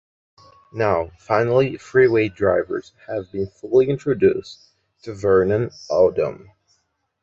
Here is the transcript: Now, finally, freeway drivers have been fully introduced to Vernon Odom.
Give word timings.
Now, 0.73 1.11
finally, 1.19 1.77
freeway 1.77 2.29
drivers 2.29 2.91
have 3.05 3.31
been 3.31 3.45
fully 3.45 3.87
introduced 3.87 4.59
to 5.03 5.13
Vernon 5.13 5.69
Odom. 5.91 6.47